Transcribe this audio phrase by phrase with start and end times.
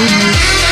[0.00, 0.69] Thank you.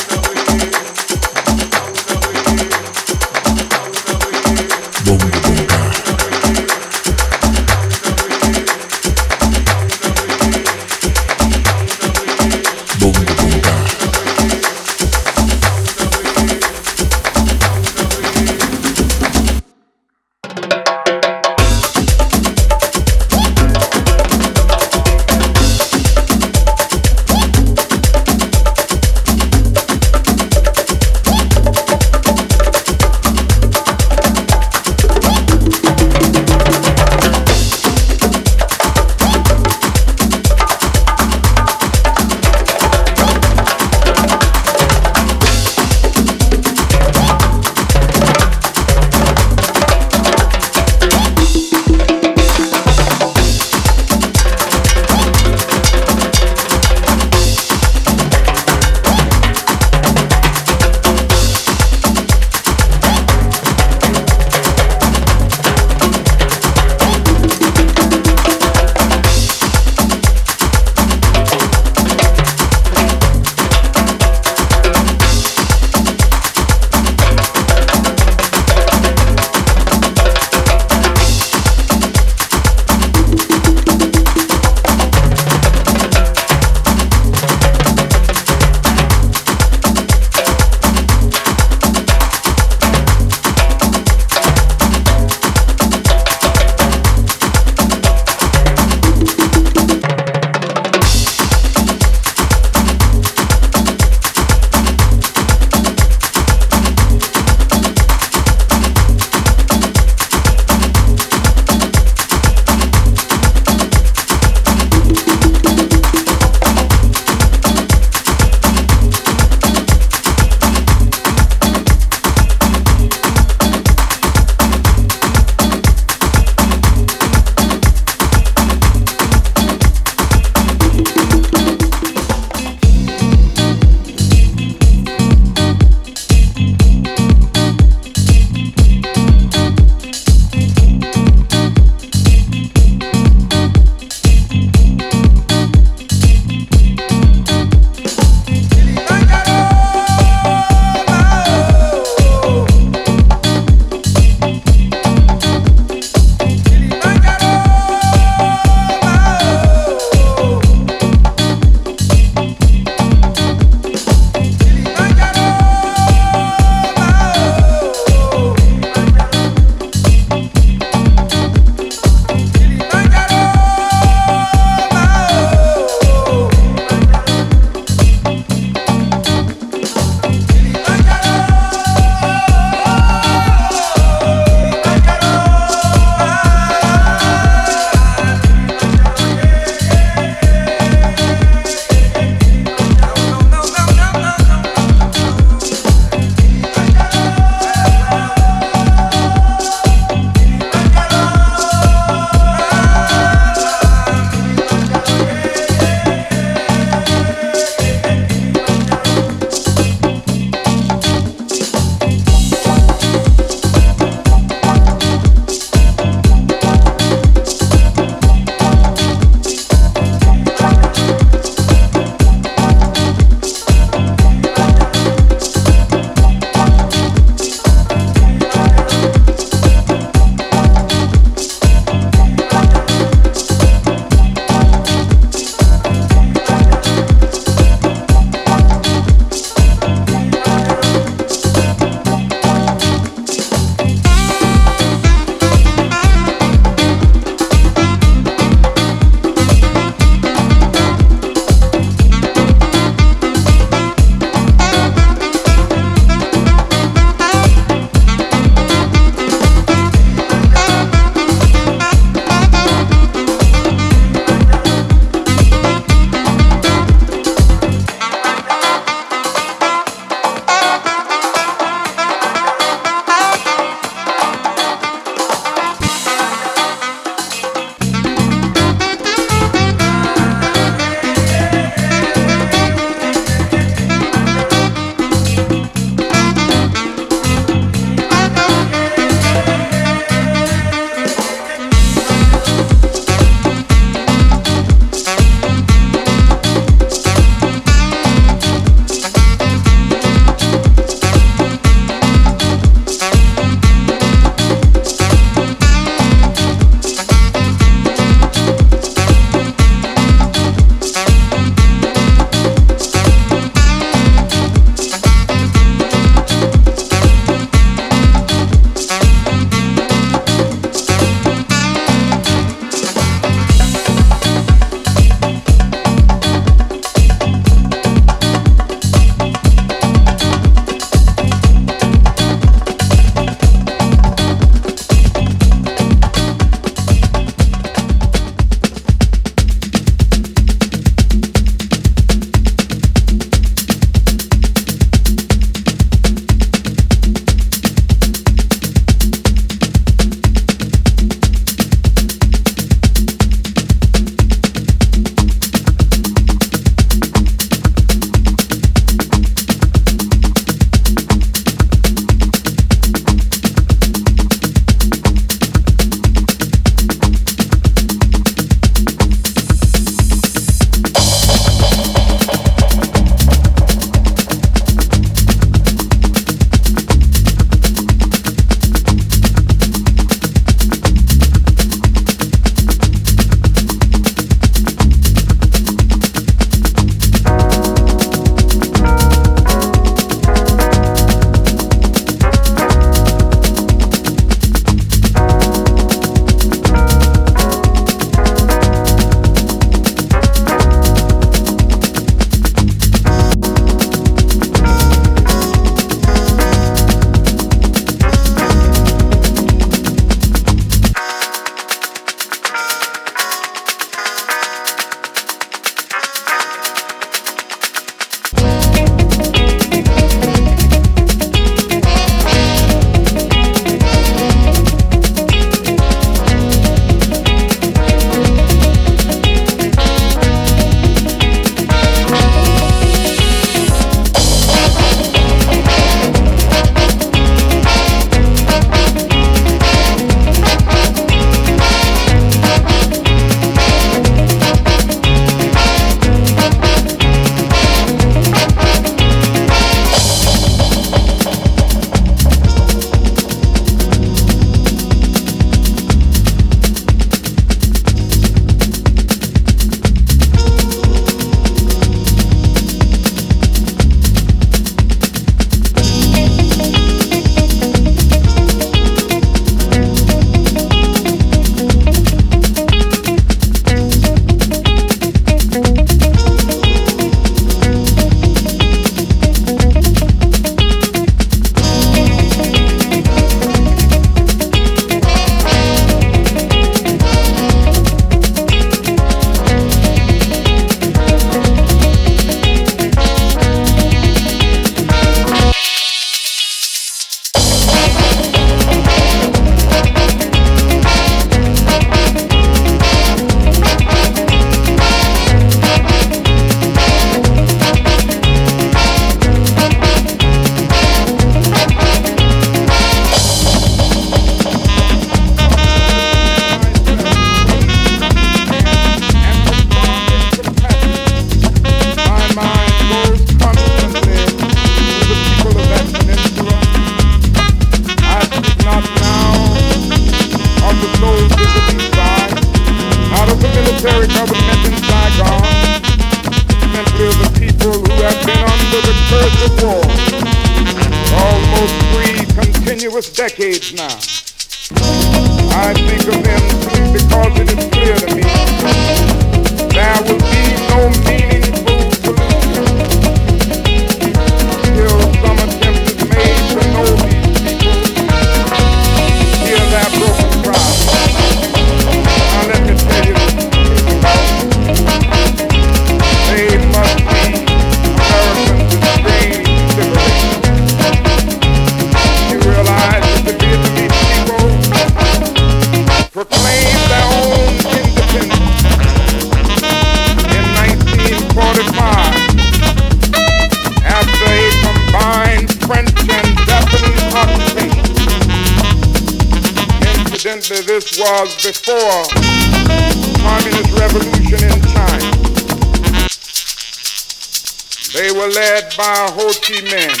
[598.80, 600.00] by Ho Chi Minh.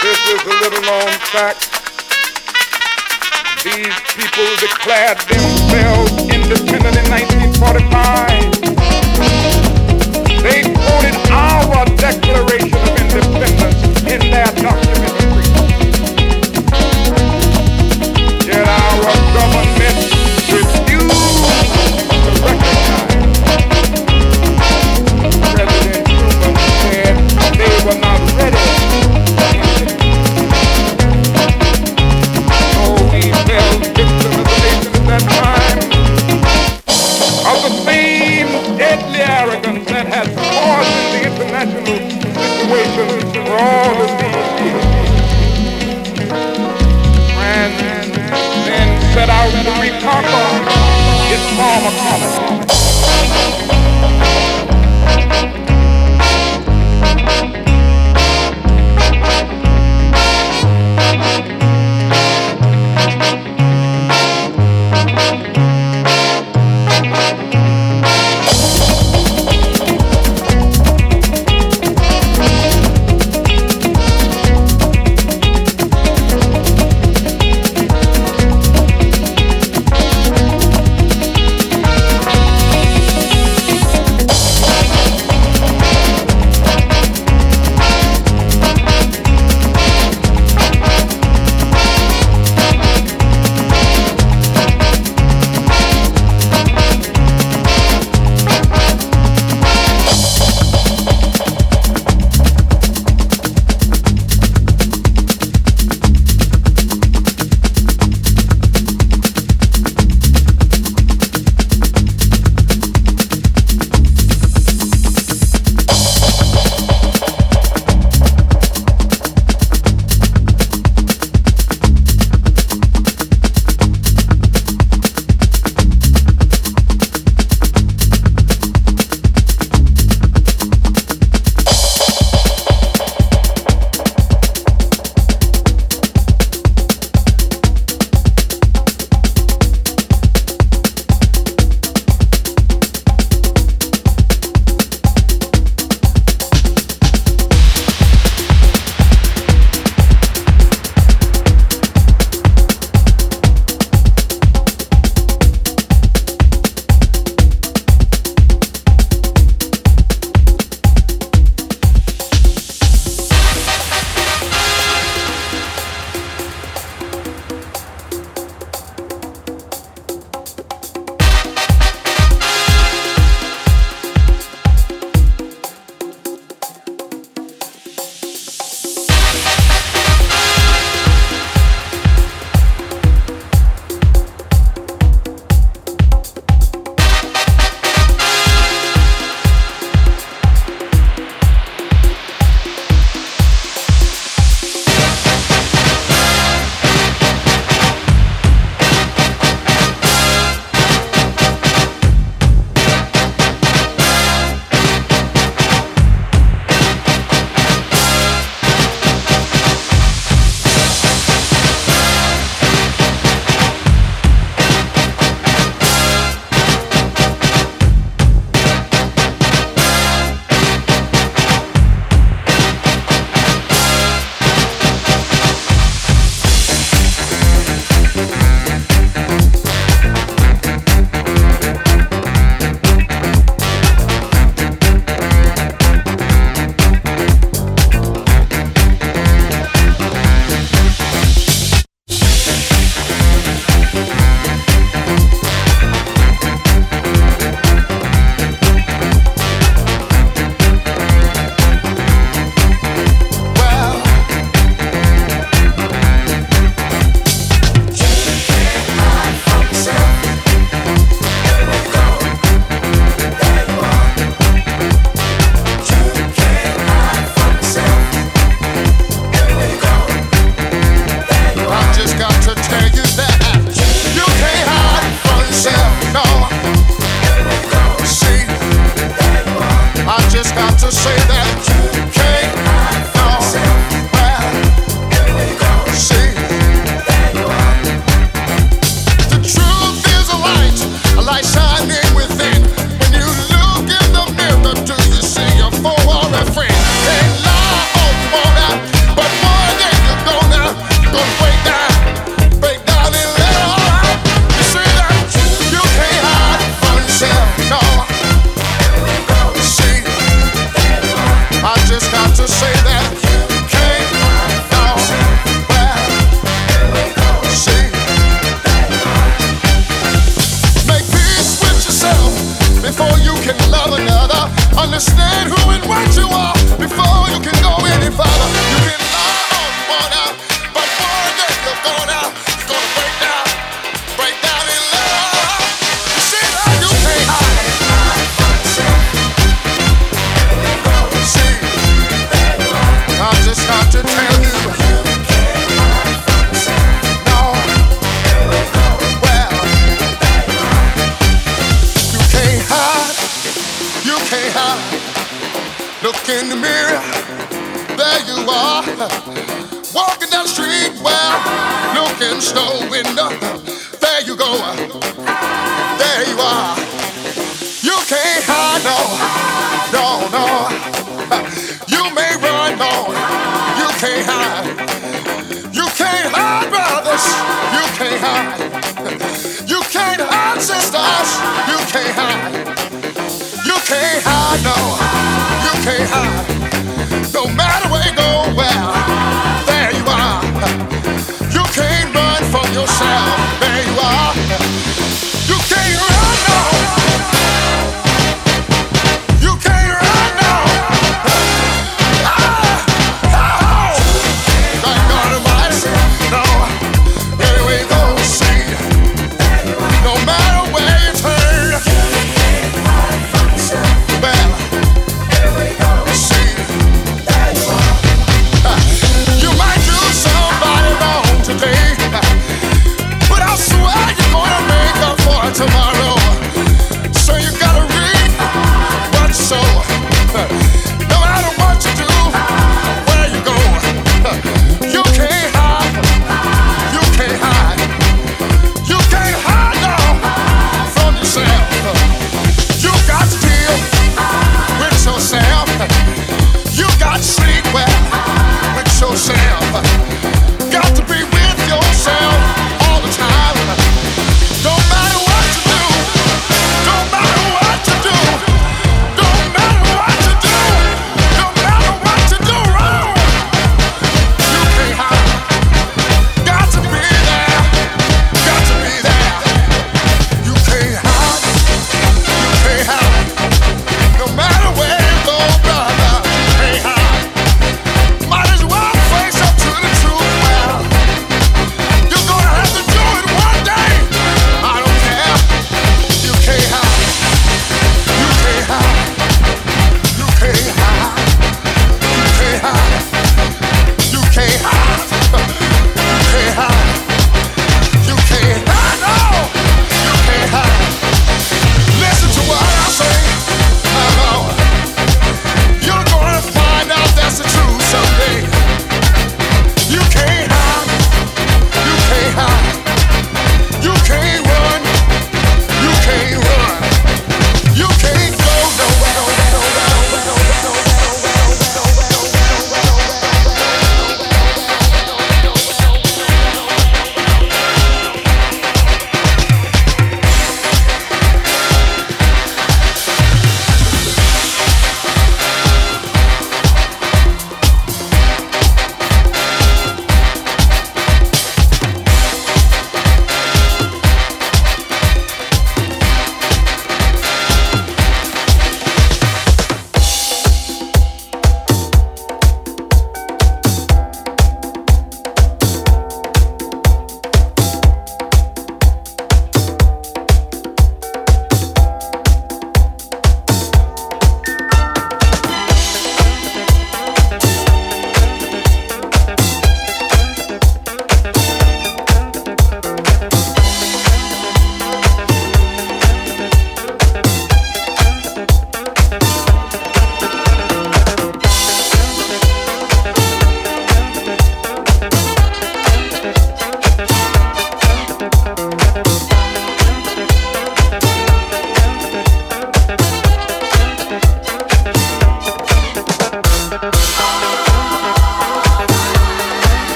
[0.00, 1.60] This is a little known fact.
[3.60, 5.20] These people declared